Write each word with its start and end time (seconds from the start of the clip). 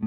Hey 0.00 0.06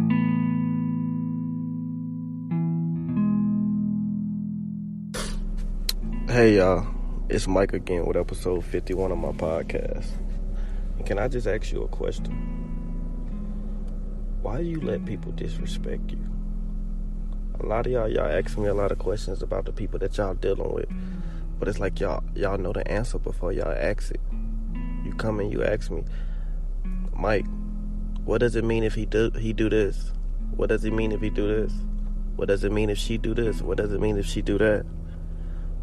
y'all, 6.56 6.88
it's 7.28 7.46
Mike 7.46 7.74
again 7.74 8.06
with 8.06 8.16
episode 8.16 8.64
51 8.64 9.12
of 9.12 9.18
my 9.18 9.34
podcast. 9.34 10.08
Can 11.06 11.20
I 11.20 11.28
just 11.28 11.46
ask 11.46 11.74
you 11.74 11.82
a 11.82 11.90
question? 11.90 12.32
Why 14.42 14.60
do 14.60 14.64
you 14.64 14.80
let 14.80 15.04
people 15.04 15.34
disrespect 15.34 16.12
you? 16.12 16.26
A 17.60 17.66
lot 17.66 17.86
of 17.86 17.92
y'all, 17.92 18.08
y'all 18.08 18.32
ask 18.32 18.58
me 18.58 18.70
a 18.70 18.74
lot 18.74 18.94
of 18.94 19.00
questions 19.00 19.44
about 19.44 19.66
the 19.66 19.74
people 19.74 20.00
that 20.00 20.18
y'all 20.18 20.36
dealing 20.36 20.72
with. 20.72 20.88
But 21.60 21.68
it's 21.68 21.80
like 21.80 22.00
y'all 22.00 22.24
y'all 22.34 22.58
know 22.58 22.72
the 22.72 22.90
answer 22.90 23.20
before 23.20 23.52
y'all 23.52 23.68
ask 23.68 24.12
it. 24.12 24.22
You 25.04 25.14
come 25.18 25.42
and 25.42 25.52
you 25.52 25.66
ask 25.66 25.92
me, 25.92 26.06
Mike, 27.14 27.46
what 28.24 28.38
does 28.38 28.56
it 28.56 28.64
mean 28.64 28.84
if 28.84 28.94
he 28.94 29.06
do 29.06 29.32
he 29.32 29.52
do 29.52 29.70
this? 29.70 30.12
What 30.56 30.70
does 30.70 30.86
it 30.86 30.94
mean 30.94 31.12
if 31.12 31.22
he 31.22 31.30
do 31.30 31.48
this? 31.48 31.74
What 32.36 32.48
does 32.48 32.64
it 32.64 32.72
mean 32.72 32.90
if 32.90 32.98
she 32.98 33.18
do 33.18 33.34
this? 33.34 33.62
What 33.62 33.78
does 33.78 33.92
it 33.94 34.00
mean 34.00 34.18
if 34.18 34.26
she 34.26 34.42
do 34.42 34.58
that? 34.60 34.86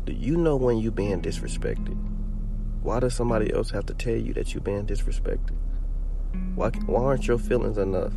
Do 0.04 0.12
you 0.12 0.36
know 0.36 0.56
when 0.56 0.78
you 0.78 0.90
being 0.90 1.20
disrespected? 1.20 1.98
Why 2.82 3.00
does 3.00 3.14
somebody 3.14 3.52
else 3.52 3.70
have 3.70 3.86
to 3.86 3.94
tell 3.94 4.16
you 4.16 4.32
that 4.34 4.54
you 4.54 4.60
being 4.60 4.86
disrespected? 4.86 5.56
Why 6.54 6.70
why 6.86 7.02
aren't 7.02 7.26
your 7.26 7.38
feelings 7.38 7.76
enough? 7.76 8.12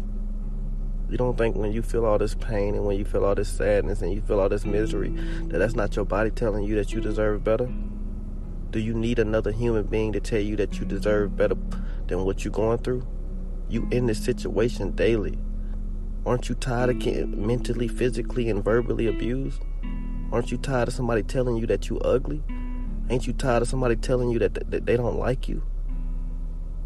You 1.10 1.17
don't 1.17 1.38
think 1.38 1.56
when 1.56 1.72
you 1.73 1.82
feel 1.82 2.06
all 2.06 2.17
this 2.17 2.36
pain 2.36 2.76
and 2.76 2.86
when 2.86 2.98
you 2.98 3.04
feel 3.04 3.26
all 3.26 3.36
this 3.36 3.50
sadness 3.50 4.02
and 4.02 4.14
you 4.14 4.22
feel 4.22 4.40
all 4.40 4.50
this 4.50 4.66
misery 4.66 5.10
that 5.48 5.58
that's 5.58 5.76
not 5.76 5.95
your 5.95 6.06
body 6.06 6.30
telling 6.30 6.64
you 6.64 6.76
that 6.76 6.94
you 6.94 7.02
deserve 7.02 7.44
better? 7.44 7.70
Do 8.70 8.80
you 8.80 8.94
need 8.94 9.20
another 9.20 9.52
human 9.52 9.84
being 9.84 10.14
to 10.14 10.22
tell 10.22 10.40
you 10.40 10.56
that 10.56 10.80
you 10.80 10.86
deserve 10.86 11.36
better 11.36 11.58
than 12.08 12.23
what 12.23 12.45
you're 12.45 12.54
going 12.54 12.78
through? 12.78 13.06
You 13.72 13.88
in 13.89 14.05
this 14.05 14.22
situation 14.22 14.91
daily. 14.91 15.39
Aren't 16.25 16.50
you 16.50 16.55
tired 16.55 16.89
of 16.89 17.00
getting 17.00 17.47
mentally, 17.47 17.88
physically, 17.88 18.50
and 18.50 18.61
verbally 18.61 19.08
abused? 19.08 19.61
Aren't 20.33 20.52
you 20.52 20.58
tired 20.58 20.89
of 20.89 20.94
somebody 20.94 21.23
telling 21.23 21.55
you 21.55 21.66
that 21.67 21.88
you 21.88 21.97
ugly? 21.99 22.44
Ain't 23.09 23.27
you 23.27 23.31
tired 23.31 23.61
of 23.61 23.69
somebody 23.69 23.95
telling 23.95 24.30
you 24.30 24.39
that, 24.39 24.55
that 24.69 24.86
they 24.86 24.97
don't 24.97 25.17
like 25.17 25.47
you? 25.47 25.64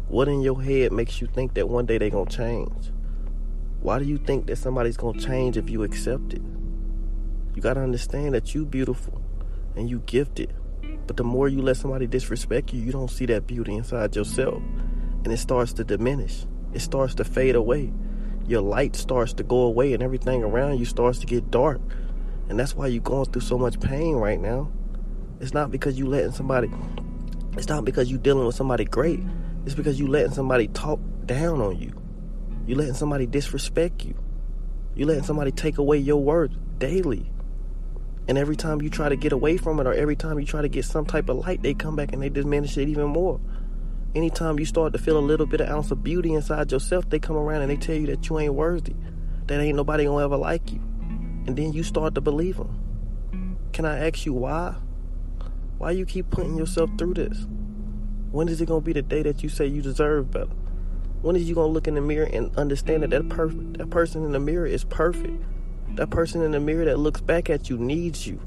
What 0.06 0.28
in 0.28 0.42
your 0.42 0.62
head 0.62 0.92
makes 0.92 1.20
you 1.20 1.26
think 1.26 1.54
that 1.54 1.68
one 1.68 1.86
day 1.86 1.98
they're 1.98 2.08
gonna 2.08 2.30
change? 2.30 2.92
Why 3.80 3.98
do 3.98 4.04
you 4.04 4.18
think 4.18 4.46
that 4.46 4.54
somebody's 4.54 4.96
gonna 4.96 5.18
change 5.18 5.56
if 5.56 5.68
you 5.68 5.82
accept 5.82 6.34
it? 6.34 6.42
You 7.56 7.62
gotta 7.62 7.80
understand 7.80 8.32
that 8.34 8.54
you 8.54 8.64
beautiful 8.64 9.20
and 9.74 9.90
you 9.90 10.04
gifted. 10.06 10.54
But 11.08 11.16
the 11.16 11.24
more 11.24 11.48
you 11.48 11.62
let 11.62 11.78
somebody 11.78 12.06
disrespect 12.06 12.72
you, 12.72 12.80
you 12.80 12.92
don't 12.92 13.10
see 13.10 13.26
that 13.26 13.48
beauty 13.48 13.74
inside 13.74 14.14
yourself. 14.14 14.62
And 15.24 15.32
it 15.32 15.38
starts 15.38 15.72
to 15.72 15.82
diminish 15.82 16.46
it 16.76 16.80
starts 16.80 17.14
to 17.14 17.24
fade 17.24 17.56
away. 17.56 17.90
Your 18.46 18.60
light 18.60 18.96
starts 18.96 19.32
to 19.34 19.42
go 19.42 19.62
away 19.62 19.94
and 19.94 20.02
everything 20.02 20.44
around 20.44 20.78
you 20.78 20.84
starts 20.84 21.18
to 21.20 21.26
get 21.26 21.50
dark. 21.50 21.80
And 22.50 22.60
that's 22.60 22.76
why 22.76 22.88
you're 22.88 23.02
going 23.02 23.24
through 23.24 23.40
so 23.40 23.56
much 23.56 23.80
pain 23.80 24.14
right 24.16 24.38
now. 24.38 24.70
It's 25.40 25.54
not 25.54 25.70
because 25.70 25.98
you 25.98 26.06
letting 26.06 26.32
somebody 26.32 26.70
it's 27.56 27.68
not 27.68 27.86
because 27.86 28.10
you're 28.10 28.20
dealing 28.20 28.46
with 28.46 28.54
somebody 28.54 28.84
great. 28.84 29.20
It's 29.64 29.74
because 29.74 29.98
you 29.98 30.06
letting 30.06 30.32
somebody 30.32 30.68
talk 30.68 31.00
down 31.24 31.62
on 31.62 31.78
you. 31.80 31.92
You 32.66 32.74
letting 32.74 32.92
somebody 32.92 33.24
disrespect 33.24 34.04
you. 34.04 34.14
You 34.94 35.06
letting 35.06 35.22
somebody 35.22 35.52
take 35.52 35.78
away 35.78 35.96
your 35.96 36.22
worth 36.22 36.52
daily. 36.78 37.32
And 38.28 38.36
every 38.36 38.56
time 38.56 38.82
you 38.82 38.90
try 38.90 39.08
to 39.08 39.16
get 39.16 39.32
away 39.32 39.56
from 39.56 39.80
it 39.80 39.86
or 39.86 39.94
every 39.94 40.16
time 40.16 40.38
you 40.38 40.44
try 40.44 40.60
to 40.60 40.68
get 40.68 40.84
some 40.84 41.06
type 41.06 41.30
of 41.30 41.38
light, 41.38 41.62
they 41.62 41.72
come 41.72 41.96
back 41.96 42.12
and 42.12 42.20
they 42.20 42.28
diminish 42.28 42.76
it 42.76 42.88
even 42.90 43.06
more 43.06 43.40
anytime 44.14 44.58
you 44.58 44.64
start 44.64 44.92
to 44.92 44.98
feel 44.98 45.18
a 45.18 45.20
little 45.20 45.46
bit 45.46 45.60
of 45.60 45.68
ounce 45.68 45.90
of 45.90 46.02
beauty 46.02 46.32
inside 46.32 46.72
yourself, 46.72 47.08
they 47.10 47.18
come 47.18 47.36
around 47.36 47.62
and 47.62 47.70
they 47.70 47.76
tell 47.76 47.96
you 47.96 48.06
that 48.06 48.28
you 48.28 48.38
ain't 48.38 48.54
worthy, 48.54 48.94
that 49.46 49.60
ain't 49.60 49.76
nobody 49.76 50.04
gonna 50.04 50.24
ever 50.24 50.36
like 50.36 50.72
you, 50.72 50.80
and 51.46 51.56
then 51.56 51.72
you 51.72 51.82
start 51.82 52.14
to 52.14 52.20
believe 52.20 52.56
them. 52.56 53.58
Can 53.72 53.84
I 53.84 54.06
ask 54.06 54.24
you 54.24 54.32
why? 54.32 54.76
Why 55.78 55.90
you 55.90 56.06
keep 56.06 56.30
putting 56.30 56.56
yourself 56.56 56.90
through 56.96 57.14
this? 57.14 57.46
When 58.30 58.48
is 58.48 58.60
it 58.60 58.66
gonna 58.66 58.80
be 58.80 58.92
the 58.92 59.02
day 59.02 59.22
that 59.22 59.42
you 59.42 59.48
say 59.48 59.66
you 59.66 59.82
deserve 59.82 60.30
better? 60.30 60.50
When 61.22 61.36
is 61.36 61.48
you 61.48 61.54
gonna 61.54 61.72
look 61.72 61.88
in 61.88 61.94
the 61.94 62.00
mirror 62.00 62.28
and 62.32 62.56
understand 62.56 63.02
that 63.02 63.10
that 63.10 63.28
perfect, 63.28 63.78
that 63.78 63.90
person 63.90 64.24
in 64.24 64.32
the 64.32 64.40
mirror 64.40 64.66
is 64.66 64.84
perfect? 64.84 65.42
That 65.96 66.10
person 66.10 66.42
in 66.42 66.52
the 66.52 66.60
mirror 66.60 66.84
that 66.84 66.98
looks 66.98 67.20
back 67.20 67.50
at 67.50 67.70
you 67.70 67.78
needs 67.78 68.26
you. 68.26 68.40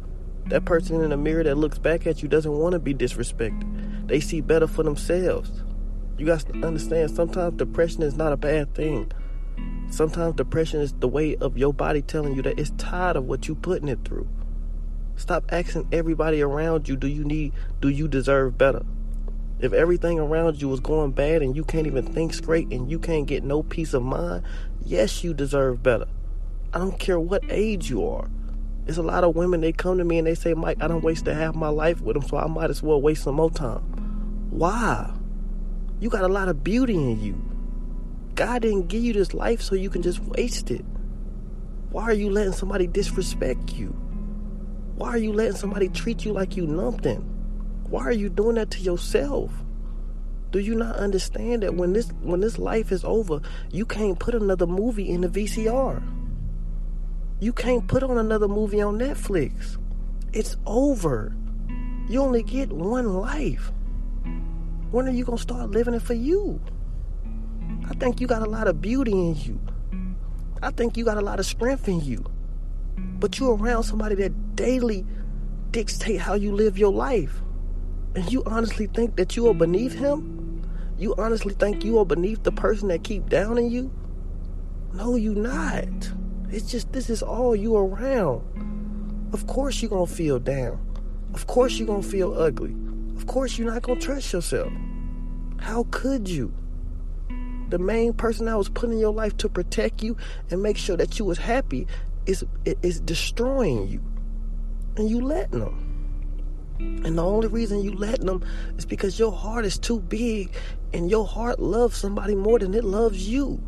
That 0.48 0.66
person 0.66 1.02
in 1.02 1.10
the 1.10 1.18
mirror 1.18 1.44
that 1.44 1.56
looks 1.56 1.78
back 1.78 2.08
at 2.08 2.22
you 2.24 2.30
doesn't 2.30 2.52
want 2.52 2.74
to 2.74 2.80
be 2.80 2.94
disrespected. 2.94 3.79
They 4.10 4.20
see 4.20 4.42
better 4.42 4.66
for 4.66 4.82
themselves. 4.82 5.52
You 6.18 6.26
guys 6.26 6.44
understand 6.64 7.12
sometimes 7.12 7.58
depression 7.58 8.02
is 8.02 8.16
not 8.16 8.34
a 8.34 8.38
bad 8.38 8.74
thing. 8.74 9.12
Sometimes 9.92 10.36
depression 10.36 10.82
is 10.82 10.94
the 10.94 11.08
way 11.08 11.36
of 11.36 11.58
your 11.60 11.74
body 11.74 12.02
telling 12.02 12.36
you 12.36 12.42
that 12.42 12.60
it's 12.60 12.72
tired 12.72 13.16
of 13.16 13.26
what 13.26 13.48
you 13.48 13.54
putting 13.54 13.88
it 13.88 14.00
through. 14.04 14.28
Stop 15.16 15.46
asking 15.52 15.88
everybody 15.92 16.42
around 16.42 16.90
you, 16.90 16.96
do 16.96 17.08
you 17.08 17.24
need 17.24 17.54
do 17.82 17.90
you 17.90 18.08
deserve 18.08 18.58
better? 18.58 18.84
If 19.60 19.74
everything 19.74 20.20
around 20.20 20.60
you 20.60 20.74
is 20.74 20.80
going 20.80 21.12
bad 21.12 21.44
and 21.44 21.56
you 21.56 21.64
can't 21.64 21.86
even 21.86 22.06
think 22.12 22.34
straight 22.34 22.72
and 22.72 22.90
you 22.90 22.98
can't 22.98 23.28
get 23.28 23.44
no 23.44 23.62
peace 23.62 23.94
of 23.94 24.02
mind, 24.02 24.44
yes 24.84 25.24
you 25.24 25.36
deserve 25.36 25.84
better. 25.84 26.08
I 26.74 26.80
don't 26.80 26.98
care 26.98 27.20
what 27.20 27.44
age 27.50 27.90
you 27.92 28.08
are. 28.08 28.28
There's 28.86 28.98
a 28.98 29.04
lot 29.04 29.24
of 29.24 29.36
women, 29.36 29.62
they 29.62 29.72
come 29.72 29.98
to 30.00 30.04
me 30.04 30.18
and 30.18 30.26
they 30.26 30.36
say, 30.36 30.54
Mike, 30.54 30.78
I 30.82 30.88
don't 30.88 31.04
waste 31.04 31.28
half 31.28 31.54
my 31.54 31.70
life 31.70 32.02
with 32.02 32.16
them, 32.16 32.28
so 32.28 32.38
I 32.38 32.48
might 32.48 32.70
as 32.70 32.82
well 32.82 33.02
waste 33.02 33.24
some 33.24 33.36
more 33.36 33.52
time. 33.52 33.99
Why? 34.50 35.14
You 36.00 36.10
got 36.10 36.24
a 36.24 36.28
lot 36.28 36.50
of 36.50 36.64
beauty 36.64 36.96
in 36.96 37.22
you. 37.22 37.42
God 38.36 38.62
didn't 38.62 38.88
give 38.88 39.04
you 39.04 39.14
this 39.14 39.34
life 39.34 39.62
so 39.62 39.76
you 39.76 39.90
can 39.90 40.02
just 40.02 40.20
waste 40.20 40.72
it. 40.72 40.86
Why 41.92 42.04
are 42.04 42.14
you 42.14 42.30
letting 42.30 42.54
somebody 42.54 42.88
disrespect 42.88 43.74
you? 43.74 43.90
Why 44.96 45.10
are 45.10 45.18
you 45.18 45.34
letting 45.34 45.56
somebody 45.56 45.90
treat 45.90 46.26
you 46.26 46.34
like 46.34 46.56
you 46.56 46.66
nothing? 46.68 47.22
Why 47.90 48.04
are 48.04 48.12
you 48.12 48.30
doing 48.30 48.56
that 48.56 48.72
to 48.72 48.80
yourself? 48.80 49.52
Do 50.52 50.60
you 50.60 50.76
not 50.76 50.96
understand 50.96 51.64
that 51.64 51.76
when 51.76 51.94
this 51.94 52.10
when 52.22 52.40
this 52.40 52.58
life 52.58 52.92
is 52.92 53.04
over, 53.04 53.42
you 53.72 53.86
can't 53.86 54.20
put 54.20 54.36
another 54.36 54.68
movie 54.68 55.10
in 55.10 55.22
the 55.22 55.28
VCR? 55.28 56.02
You 57.40 57.54
can't 57.54 57.88
put 57.88 58.04
on 58.04 58.18
another 58.18 58.48
movie 58.48 58.82
on 58.82 59.00
Netflix. 59.00 59.78
It's 60.34 60.58
over. 60.66 61.36
You 62.08 62.22
only 62.22 62.44
get 62.44 62.72
one 62.72 63.16
life. 63.16 63.72
When 64.92 65.08
are 65.08 65.12
you 65.12 65.24
going 65.24 65.38
to 65.38 65.42
start 65.42 65.70
living 65.70 65.94
it 65.94 66.02
for 66.02 66.16
you? 66.16 66.60
I 67.88 67.94
think 67.96 68.20
you 68.20 68.26
got 68.26 68.42
a 68.42 68.50
lot 68.50 68.68
of 68.68 68.82
beauty 68.82 69.12
in 69.12 69.36
you. 69.36 69.60
I 70.64 70.72
think 70.72 70.98
you 70.98 71.06
got 71.06 71.18
a 71.18 71.22
lot 71.22 71.40
of 71.40 71.46
strength 71.46 71.88
in 71.88 72.02
you. 72.02 72.26
But 72.98 73.38
you're 73.38 73.56
around 73.56 73.84
somebody 73.84 74.16
that 74.16 74.56
daily 74.56 75.06
dictate 75.70 76.20
how 76.20 76.34
you 76.34 76.54
live 76.54 76.78
your 76.78 76.92
life. 76.92 77.42
And 78.16 78.32
you 78.32 78.44
honestly 78.46 78.88
think 78.88 79.16
that 79.18 79.36
you 79.36 79.48
are 79.48 79.54
beneath 79.54 79.94
him? 79.94 80.66
You 80.98 81.14
honestly 81.18 81.54
think 81.54 81.86
you 81.86 82.00
are 82.00 82.06
beneath 82.06 82.42
the 82.42 82.52
person 82.52 82.88
that 82.88 83.04
keep 83.04 83.30
downing 83.30 83.70
you? 83.70 83.92
No, 84.94 85.16
you 85.16 85.36
not. 85.36 85.88
It's 86.50 86.70
just 86.70 86.92
this 86.92 87.12
is 87.12 87.22
all 87.22 87.56
you 87.56 87.78
around. 87.78 88.42
Of 89.34 89.46
course 89.46 89.82
you're 89.82 89.90
gonna 89.90 90.08
feel 90.08 90.40
down. 90.40 90.84
Of 91.36 91.46
course 91.46 91.78
you're 91.78 91.88
gonna 91.88 92.02
feel 92.02 92.34
ugly. 92.34 92.76
Of 93.20 93.28
course 93.28 93.58
you're 93.58 93.70
not 93.70 93.82
gonna 93.82 94.00
trust 94.00 94.32
yourself. 94.32 94.72
How 95.60 95.86
could 95.92 96.30
you? 96.30 96.54
The 97.68 97.78
main 97.78 98.14
person 98.14 98.46
that 98.46 98.58
was 98.58 98.70
put 98.70 98.92
in 98.92 98.98
your 98.98 99.12
life 99.12 99.36
to 99.40 99.50
protect 99.50 100.02
you 100.02 100.16
and 100.50 100.64
make 100.64 100.78
sure 100.78 100.96
that 100.96 101.20
you 101.20 101.26
was 101.26 101.38
happy 101.38 101.86
is 102.26 102.46
is 102.82 103.02
destroying 103.02 103.90
you. 103.90 104.02
And 104.96 105.10
you 105.10 105.20
letting 105.20 105.60
them. 105.60 106.78
And 106.80 107.18
the 107.18 107.26
only 107.26 107.50
reason 107.50 107.84
you 107.84 107.92
letting 107.92 108.26
them 108.26 108.42
is 108.78 108.86
because 108.86 109.20
your 109.20 109.34
heart 109.34 109.66
is 109.66 109.78
too 109.78 110.00
big 110.00 110.54
and 110.94 111.12
your 111.12 111.28
heart 111.28 111.60
loves 111.60 111.98
somebody 111.98 112.36
more 112.36 112.58
than 112.58 112.74
it 112.74 112.86
loves 112.86 113.28
you. 113.28 113.62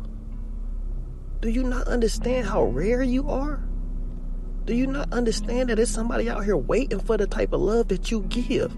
Do 1.42 1.50
you 1.50 1.62
not 1.62 1.88
understand 1.88 2.46
how 2.46 2.64
rare 2.64 3.02
you 3.02 3.28
are? 3.28 3.62
Do 4.64 4.74
you 4.74 4.86
not 4.86 5.12
understand 5.12 5.68
that 5.68 5.76
there's 5.76 5.90
somebody 5.90 6.30
out 6.30 6.42
here 6.42 6.56
waiting 6.56 7.00
for 7.00 7.18
the 7.18 7.26
type 7.26 7.52
of 7.52 7.60
love 7.60 7.88
that 7.88 8.10
you 8.10 8.22
give? 8.30 8.74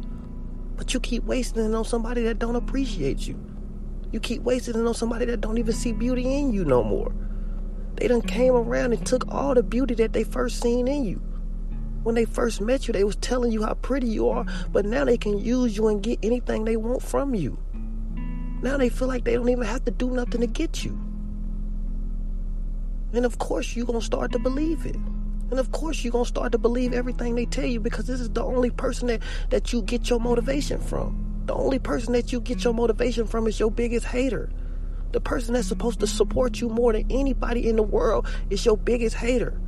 But 0.77 0.93
you 0.93 1.01
keep 1.01 1.25
wasting 1.25 1.65
it 1.65 1.75
on 1.75 1.85
somebody 1.85 2.23
that 2.23 2.39
don't 2.39 2.57
appreciate 2.57 3.27
you. 3.27 3.39
You 4.13 4.21
keep 4.21 4.43
wasting 4.43 4.75
it 4.75 4.87
on 4.87 4.95
somebody 4.95 5.25
that 5.27 5.41
don't 5.41 5.59
even 5.59 5.75
see 5.75 5.93
beauty 5.93 6.39
in 6.39 6.53
you 6.53 6.65
no 6.65 6.83
more. 6.83 7.13
They 7.97 8.09
done 8.09 8.23
came 8.23 8.55
around 8.55 8.93
and 8.93 9.07
took 9.07 9.33
all 9.33 9.55
the 9.55 9.63
beauty 9.63 9.95
that 9.95 10.13
they 10.13 10.25
first 10.25 10.61
seen 10.61 10.89
in 10.89 11.05
you. 11.05 11.23
When 12.03 12.15
they 12.15 12.25
first 12.25 12.61
met 12.61 12.87
you, 12.87 12.93
they 12.93 13.05
was 13.05 13.17
telling 13.17 13.51
you 13.51 13.63
how 13.63 13.75
pretty 13.75 14.09
you 14.09 14.29
are, 14.29 14.45
but 14.73 14.85
now 14.85 15.05
they 15.05 15.17
can 15.17 15.39
use 15.39 15.77
you 15.77 15.89
and 15.89 16.03
get 16.03 16.19
anything 16.23 16.65
they 16.65 16.77
want 16.77 17.03
from 17.03 17.35
you. 17.35 17.59
Now 18.63 18.77
they 18.77 18.89
feel 18.89 19.09
like 19.09 19.25
they 19.25 19.35
don't 19.35 19.49
even 19.49 19.65
have 19.65 19.85
to 19.85 19.91
do 19.91 20.11
nothing 20.11 20.41
to 20.41 20.47
get 20.47 20.85
you. 20.85 20.99
And 23.13 23.25
of 23.25 23.39
course, 23.39 23.77
you're 23.77 23.87
going 23.87 24.01
to 24.01 24.05
start 24.05 24.33
to 24.33 24.39
believe 24.39 24.85
it. 24.87 24.97
And 25.51 25.59
of 25.61 25.73
course, 25.73 26.03
you're 26.03 26.13
going 26.13 26.25
to 26.25 26.29
start 26.29 26.53
to 26.53 26.59
believe 26.59 26.93
everything 26.93 27.35
they 27.35 27.47
tell 27.47 27.67
you 27.67 27.81
because 27.81 28.07
this 28.07 28.21
is 28.21 28.31
the 28.31 28.45
only 28.45 28.71
person 28.71 29.09
that, 29.09 29.23
that 29.51 29.73
you 29.73 29.83
get 29.83 30.11
your 30.11 30.21
motivation 30.21 30.81
from. 30.81 31.43
The 31.47 31.55
only 31.55 31.79
person 31.79 32.15
that 32.15 32.33
you 32.33 32.41
get 32.41 32.65
your 32.65 32.73
motivation 32.73 33.27
from 33.27 33.47
is 33.47 33.61
your 33.61 33.71
biggest 33.71 34.07
hater. 34.07 34.51
The 35.13 35.21
person 35.21 35.55
that's 35.55 35.69
supposed 35.69 36.01
to 36.01 36.07
support 36.07 36.61
you 36.61 36.69
more 36.69 36.93
than 36.93 37.07
anybody 37.11 37.69
in 37.69 37.77
the 37.77 37.83
world 37.83 38.27
is 38.51 38.65
your 38.65 38.77
biggest 38.77 39.17
hater. 39.17 39.61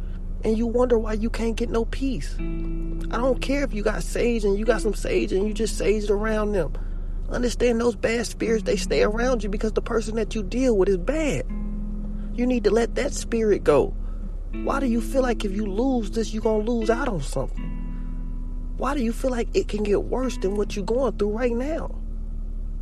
And 0.42 0.56
you 0.56 0.66
wonder 0.66 0.98
why 0.98 1.12
you 1.14 1.30
can't 1.30 1.56
get 1.56 1.70
no 1.70 1.84
peace. 1.84 2.34
I 2.38 3.18
don't 3.18 3.40
care 3.40 3.62
if 3.62 3.72
you 3.72 3.82
got 3.82 4.02
sage 4.02 4.44
and 4.44 4.58
you 4.58 4.64
got 4.64 4.80
some 4.80 4.94
sage 4.94 5.32
and 5.32 5.46
you 5.46 5.54
just 5.54 5.80
saged 5.80 6.10
around 6.10 6.52
them. 6.52 6.72
Understand 7.28 7.80
those 7.80 7.96
bad 7.96 8.26
spirits, 8.26 8.64
they 8.64 8.76
stay 8.76 9.02
around 9.02 9.42
you 9.42 9.48
because 9.48 9.72
the 9.72 9.82
person 9.82 10.16
that 10.16 10.34
you 10.34 10.42
deal 10.42 10.76
with 10.76 10.88
is 10.88 10.98
bad. 10.98 11.44
You 12.34 12.46
need 12.46 12.64
to 12.64 12.70
let 12.70 12.94
that 12.94 13.12
spirit 13.12 13.64
go. 13.64 13.94
Why 14.64 14.80
do 14.80 14.86
you 14.86 15.00
feel 15.00 15.22
like 15.22 15.44
if 15.44 15.52
you 15.52 15.66
lose 15.66 16.10
this, 16.10 16.32
you're 16.32 16.42
going 16.42 16.64
to 16.64 16.72
lose 16.72 16.90
out 16.90 17.08
on 17.08 17.20
something? 17.20 17.72
Why 18.76 18.94
do 18.94 19.02
you 19.02 19.12
feel 19.12 19.30
like 19.30 19.48
it 19.54 19.68
can 19.68 19.82
get 19.82 20.04
worse 20.04 20.36
than 20.38 20.54
what 20.56 20.76
you're 20.76 20.84
going 20.84 21.16
through 21.16 21.30
right 21.30 21.52
now? 21.52 21.94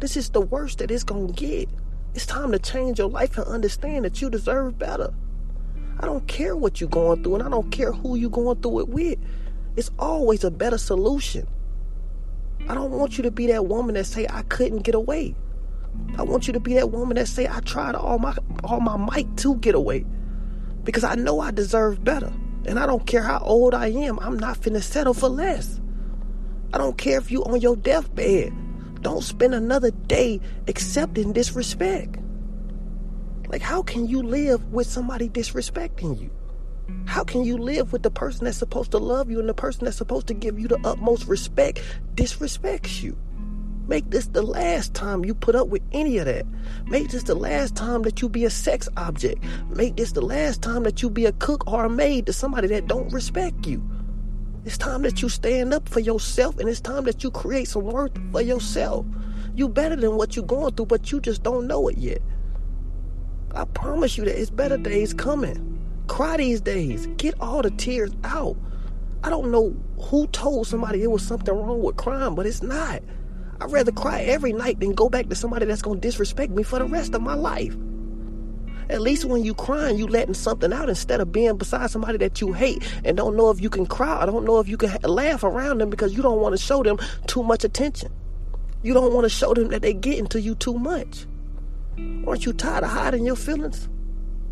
This 0.00 0.16
is 0.16 0.30
the 0.30 0.40
worst 0.40 0.78
that 0.78 0.90
it's 0.90 1.04
going 1.04 1.32
to 1.32 1.32
get. 1.32 1.68
It's 2.14 2.26
time 2.26 2.52
to 2.52 2.58
change 2.58 2.98
your 2.98 3.08
life 3.08 3.38
and 3.38 3.46
understand 3.46 4.04
that 4.04 4.20
you 4.20 4.30
deserve 4.30 4.78
better. 4.78 5.12
I 6.00 6.06
don't 6.06 6.26
care 6.26 6.56
what 6.56 6.80
you're 6.80 6.90
going 6.90 7.22
through, 7.22 7.36
and 7.36 7.42
I 7.44 7.48
don't 7.48 7.70
care 7.70 7.92
who 7.92 8.16
you're 8.16 8.30
going 8.30 8.60
through 8.60 8.80
it 8.80 8.88
with. 8.88 9.18
It's 9.76 9.90
always 9.98 10.44
a 10.44 10.50
better 10.50 10.78
solution. 10.78 11.46
I 12.68 12.74
don't 12.74 12.90
want 12.90 13.16
you 13.16 13.22
to 13.24 13.30
be 13.30 13.46
that 13.48 13.66
woman 13.66 13.94
that 13.94 14.06
say 14.06 14.26
I 14.28 14.42
couldn't 14.42 14.82
get 14.82 14.94
away. 14.94 15.34
I 16.16 16.22
want 16.22 16.46
you 16.46 16.52
to 16.52 16.60
be 16.60 16.74
that 16.74 16.90
woman 16.90 17.16
that 17.16 17.28
say 17.28 17.46
I 17.46 17.60
tried 17.60 17.94
all 17.94 18.18
my 18.18 18.34
all 18.64 18.80
my 18.80 18.96
might 18.96 19.36
to 19.38 19.56
get 19.56 19.74
away. 19.74 20.04
Because 20.84 21.04
I 21.04 21.14
know 21.14 21.40
I 21.40 21.50
deserve 21.50 22.04
better. 22.04 22.32
And 22.66 22.78
I 22.78 22.86
don't 22.86 23.06
care 23.06 23.22
how 23.22 23.40
old 23.40 23.75
I 23.75 23.88
am, 23.88 24.19
I'm 24.20 24.38
not 24.38 24.60
finna 24.60 24.82
settle 24.82 25.14
for 25.14 25.28
less. 25.28 25.81
I 26.72 26.78
don't 26.78 26.96
care 26.96 27.19
if 27.19 27.31
you 27.31 27.44
on 27.44 27.60
your 27.60 27.76
deathbed. 27.76 28.52
Don't 29.02 29.22
spend 29.22 29.54
another 29.54 29.90
day 29.90 30.40
accepting 30.66 31.32
disrespect. 31.32 32.16
Like, 33.48 33.60
how 33.60 33.82
can 33.82 34.06
you 34.08 34.22
live 34.22 34.72
with 34.72 34.86
somebody 34.86 35.28
disrespecting 35.28 36.20
you? 36.20 36.31
How 37.06 37.22
can 37.22 37.44
you 37.44 37.58
live 37.58 37.92
with 37.92 38.02
the 38.02 38.10
person 38.10 38.46
that's 38.46 38.56
supposed 38.56 38.90
to 38.92 38.98
love 38.98 39.31
you 39.31 39.38
and 39.38 39.48
the 39.48 39.54
person 39.54 39.84
that's 39.84 39.98
supposed 39.98 40.26
to 40.28 40.34
give 40.34 40.58
you 40.58 40.69
the 40.69 40.81
utmost 40.84 41.26
respect 41.26 41.81
disrespects 42.14 43.02
you? 43.02 43.16
Make 43.86 44.10
this 44.10 44.28
the 44.28 44.42
last 44.42 44.94
time 44.94 45.25
you 45.25 45.34
put 45.34 45.54
up 45.54 45.69
with 45.69 45.82
any 45.92 46.16
of 46.19 46.25
that. 46.25 46.46
Make 46.86 47.10
this 47.10 47.25
the 47.25 47.34
last 47.34 47.76
time 47.76 48.02
that 48.02 48.22
you 48.22 48.28
be 48.31 48.44
a 48.44 48.50
sex 48.50 48.88
object. 48.96 49.44
Make 49.69 49.96
this 49.96 50.12
the 50.12 50.22
last 50.22 50.62
time 50.62 50.84
that 50.84 51.02
you 51.02 51.10
be 51.10 51.26
a 51.26 51.32
cook 51.32 51.70
or 51.70 51.84
a 51.84 51.90
maid 51.90 52.26
to 52.26 52.32
somebody 52.32 52.69
that 52.69 52.86
don't 52.86 53.12
respect 53.12 53.66
you. 53.66 53.82
It's 54.64 54.78
time 54.78 55.02
that 55.02 55.20
you 55.20 55.28
stand 55.28 55.75
up 55.75 55.86
for 55.86 56.00
yourself 56.00 56.58
and 56.58 56.69
it's 56.69 56.81
time 56.81 57.04
that 57.04 57.22
you 57.22 57.31
create 57.31 57.69
some 57.69 57.84
worth 57.84 58.12
for 58.32 58.40
yourself. 58.40 59.04
You 59.54 59.69
better 59.69 59.96
than 59.96 60.16
what 60.16 60.34
you're 60.34 60.46
going 60.46 60.75
through, 60.75 60.86
but 60.86 61.12
you 61.12 61.20
just 61.20 61.42
don't 61.42 61.66
know 61.66 61.86
it 61.88 61.98
yet. 61.98 62.22
I 63.54 63.66
promise 63.66 64.16
you 64.16 64.25
that 64.25 64.40
it's 64.40 64.50
better 64.50 64.78
days 64.78 65.12
coming. 65.12 65.78
Cry 66.06 66.38
these 66.38 66.62
days. 66.62 67.06
Get 67.19 67.34
all 67.40 67.60
the 67.60 67.70
tears 67.70 68.12
out. 68.25 68.56
I 69.22 69.31
don't 69.31 69.50
know 69.50 69.76
who 70.00 70.26
told 70.28 70.66
somebody 70.66 71.02
it 71.02 71.10
was 71.10 71.22
something 71.22 71.54
wrong 71.54 71.82
with 71.82 71.96
crime, 71.96 72.34
but 72.34 72.46
it's 72.46 72.62
not. 72.62 73.02
I'd 73.64 73.72
rather 73.72 73.93
cry 73.93 74.20
every 74.20 74.52
night 74.52 74.78
than 74.78 74.93
go 74.93 75.08
back 75.08 75.31
to 75.31 75.34
somebody 75.34 75.64
that's 75.64 75.81
gonna 75.81 75.99
disrespect 75.99 76.52
me 76.52 76.62
for 76.62 76.78
the 76.78 76.84
rest 76.84 77.14
of 77.14 77.22
my 77.22 77.32
life. 77.32 77.75
At 78.90 79.00
least 79.00 79.25
when 79.25 79.43
you 79.43 79.55
crying, 79.55 79.96
you 79.96 80.06
letting 80.06 80.34
something 80.34 80.70
out 80.70 80.90
instead 80.90 81.22
of 81.22 81.32
being 81.32 81.56
beside 81.56 81.90
somebody 81.90 82.19
that 82.19 82.43
you 82.43 82.52
hate 82.52 82.87
and 83.06 83.16
don't 83.16 83.37
know 83.37 83.49
if 83.49 83.62
you 83.62 83.70
can 83.70 83.87
cry. 83.87 84.20
I 84.20 84.26
don't 84.26 84.44
know 84.44 84.61
if 84.61 84.69
you 84.69 84.76
can 84.76 84.94
laugh 85.02 85.44
around 85.44 85.78
them 85.78 85.88
because 85.88 86.14
you 86.14 86.22
don't 86.22 86.43
want 86.43 86.55
to 86.55 86.62
show 86.62 86.82
them 86.82 86.99
too 87.26 87.43
much 87.43 87.64
attention. 87.64 88.12
You 88.82 88.93
don't 88.93 89.14
want 89.14 89.25
to 89.25 89.31
show 89.31 89.55
them 89.55 89.69
that 89.69 89.81
they 89.81 89.94
getting 89.94 90.26
to 90.26 90.40
you 90.43 90.55
too 90.56 90.75
much. 90.75 91.25
Aren't 92.26 92.44
you 92.44 92.52
tired 92.52 92.84
of 92.84 92.90
hiding 92.90 93.25
your 93.25 93.34
feelings? 93.34 93.88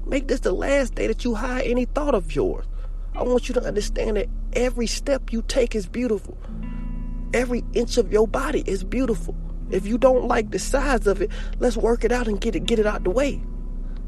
Make 0.07 0.29
this 0.29 0.41
the 0.41 0.53
last 0.53 0.95
day 0.95 1.07
that 1.07 1.23
you 1.23 1.35
hide 1.35 1.67
any 1.67 1.85
thought 1.85 2.15
of 2.15 2.35
yours. 2.35 2.65
I 3.15 3.25
want 3.25 3.47
you 3.47 3.55
to 3.57 3.63
understand 3.63 4.17
that 4.17 4.29
every 4.55 4.87
step 4.87 5.35
you 5.35 5.43
take 5.43 5.75
is 5.75 5.87
beautiful. 5.87 6.39
Every 7.35 7.65
inch 7.73 7.97
of 7.97 8.13
your 8.13 8.29
body 8.29 8.63
is 8.67 8.85
beautiful. 8.85 9.35
If 9.71 9.87
you 9.87 9.97
don't 9.97 10.29
like 10.29 10.51
the 10.51 10.59
size 10.59 11.07
of 11.07 11.23
it, 11.23 11.31
let's 11.59 11.79
work 11.79 12.05
it 12.05 12.13
out 12.13 12.29
and 12.29 12.41
get 12.41 12.55
it 12.55 12.67
get 12.67 12.79
it 12.79 12.87
out 12.87 13.05
the 13.05 13.11
way. 13.11 13.43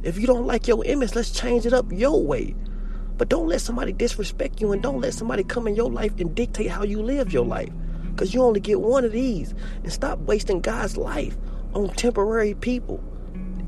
If 0.03 0.19
you 0.19 0.27
don't 0.27 0.47
like 0.47 0.69
your 0.69 0.85
image, 0.85 1.15
let's 1.15 1.31
change 1.31 1.65
it 1.65 1.73
up 1.73 1.91
your 1.91 2.23
way. 2.23 2.55
But 3.17 3.31
don't 3.31 3.49
let 3.49 3.63
somebody 3.63 3.93
disrespect 3.93 4.61
you 4.61 4.73
and 4.73 4.83
don't 4.83 5.01
let 5.01 5.15
somebody 5.15 5.43
come 5.43 5.67
in 5.67 5.75
your 5.75 5.91
life 5.91 6.13
and 6.19 6.35
dictate 6.35 6.69
how 6.69 6.83
you 6.83 7.03
live 7.03 7.33
your 7.33 7.47
life. 7.47 7.71
Because 8.11 8.35
you 8.35 8.43
only 8.43 8.61
get 8.61 8.83
one 8.83 9.05
of 9.05 9.13
these. 9.13 9.55
And 9.83 9.91
stop 9.91 10.19
wasting 10.21 10.61
God's 10.61 10.99
life 10.99 11.37
on 11.73 11.89
temporary 11.95 12.55
people. 12.55 13.03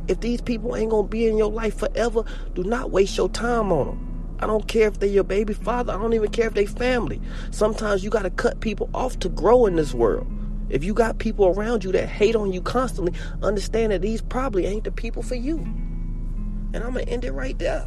If 0.09 0.21
these 0.21 0.43
people 0.43 0.77
ain't 0.77 0.91
gonna 0.91 1.09
be 1.09 1.27
in 1.27 1.39
your 1.39 1.51
life 1.51 1.79
forever, 1.79 2.25
do 2.55 2.63
not 2.63 2.91
waste 2.91 3.17
your 3.17 3.31
time 3.31 3.73
on 3.73 3.87
them. 3.87 4.16
I 4.39 4.47
don't 4.47 4.67
care 4.69 4.89
if 4.89 5.01
they're 5.01 5.09
your 5.09 5.25
baby 5.25 5.55
father. 5.55 5.93
I 5.93 5.97
don't 5.99 6.13
even 6.13 6.31
care 6.31 6.47
if 6.47 6.55
they 6.55 6.67
family. 6.67 7.21
Sometimes 7.51 8.05
you 8.05 8.11
gotta 8.11 8.31
cut 8.31 8.61
people 8.61 8.91
off 8.95 9.19
to 9.21 9.29
grow 9.29 9.67
in 9.67 9.77
this 9.77 9.95
world. 9.95 10.27
If 10.69 10.83
you 10.83 10.95
got 10.95 11.19
people 11.19 11.47
around 11.47 11.85
you 11.85 11.93
that 11.93 12.09
hate 12.09 12.35
on 12.35 12.53
you 12.53 12.61
constantly, 12.61 13.13
understand 13.43 13.93
that 13.93 14.03
these 14.03 14.21
probably 14.21 14.67
ain't 14.67 14.85
the 14.85 14.91
people 14.91 15.23
for 15.23 15.37
you. 15.37 15.59
And 15.59 16.77
I'm 16.77 16.93
going 16.93 17.07
to 17.07 17.13
end 17.13 17.25
it 17.25 17.33
right 17.33 17.59
there. 17.59 17.87